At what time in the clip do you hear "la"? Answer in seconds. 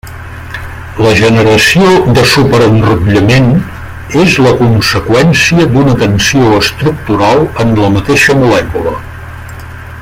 1.05-1.09, 4.47-4.55, 7.85-7.93